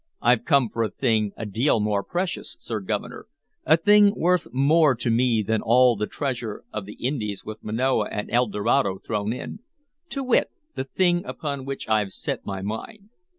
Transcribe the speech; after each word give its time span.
"I've 0.19 0.45
come 0.45 0.69
for 0.69 0.81
a 0.81 0.89
thing 0.89 1.31
a 1.37 1.45
deal 1.45 1.79
more 1.79 2.03
precious, 2.03 2.55
Sir 2.59 2.79
Governor, 2.79 3.27
a 3.67 3.77
thing 3.77 4.15
worth 4.17 4.47
more 4.51 4.95
to 4.95 5.11
me 5.11 5.43
than 5.43 5.61
all 5.61 5.95
the 5.95 6.07
treasure 6.07 6.63
of 6.73 6.87
the 6.87 6.93
Indies 6.95 7.45
with 7.45 7.63
Manoa 7.63 8.07
and 8.11 8.27
El 8.31 8.47
Dorado 8.47 8.97
thrown 8.97 9.31
in, 9.31 9.59
to 10.09 10.23
wit, 10.23 10.49
the 10.73 10.85
thing 10.85 11.23
upon 11.23 11.65
which 11.65 11.87
I've 11.87 12.13
set 12.13 12.43
my 12.47 12.63
mind. 12.63 13.09